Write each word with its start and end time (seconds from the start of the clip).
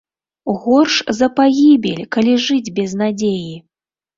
Горш 0.63 0.95
за 1.17 1.27
пагібель, 1.39 2.01
калі 2.17 2.33
жыць 2.47 2.73
без 2.81 2.99
надзеі! 3.03 3.55